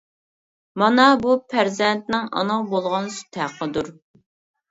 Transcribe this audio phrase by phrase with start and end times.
[0.83, 3.93] مانا بۇ پەرزەنتنىڭ ئانىغا بولغان سۈت ھەققىدۇر.